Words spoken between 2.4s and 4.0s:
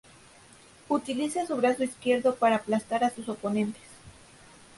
aplastar a sus oponentes.